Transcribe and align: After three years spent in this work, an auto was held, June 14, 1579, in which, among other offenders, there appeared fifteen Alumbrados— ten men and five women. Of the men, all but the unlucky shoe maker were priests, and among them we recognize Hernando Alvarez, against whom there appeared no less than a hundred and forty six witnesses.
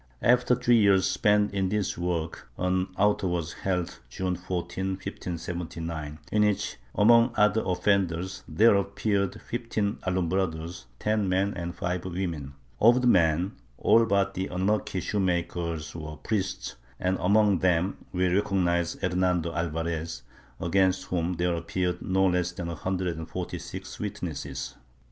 After 0.23 0.55
three 0.55 0.77
years 0.81 1.05
spent 1.07 1.53
in 1.53 1.69
this 1.69 1.95
work, 1.95 2.49
an 2.57 2.87
auto 2.97 3.27
was 3.27 3.53
held, 3.53 3.99
June 4.09 4.35
14, 4.35 4.93
1579, 4.93 6.17
in 6.31 6.43
which, 6.43 6.77
among 6.95 7.33
other 7.37 7.61
offenders, 7.63 8.43
there 8.47 8.73
appeared 8.73 9.39
fifteen 9.39 9.97
Alumbrados— 10.01 10.85
ten 10.99 11.29
men 11.29 11.53
and 11.55 11.75
five 11.75 12.03
women. 12.03 12.55
Of 12.79 13.01
the 13.03 13.07
men, 13.07 13.57
all 13.77 14.07
but 14.07 14.33
the 14.33 14.47
unlucky 14.47 15.01
shoe 15.01 15.19
maker 15.19 15.77
were 15.93 16.15
priests, 16.17 16.77
and 16.99 17.15
among 17.19 17.59
them 17.59 17.97
we 18.11 18.25
recognize 18.27 18.93
Hernando 18.95 19.53
Alvarez, 19.53 20.23
against 20.59 21.03
whom 21.09 21.33
there 21.33 21.53
appeared 21.55 22.01
no 22.01 22.25
less 22.25 22.51
than 22.53 22.69
a 22.69 22.75
hundred 22.75 23.17
and 23.19 23.29
forty 23.29 23.59
six 23.59 23.99
witnesses. 23.99 24.75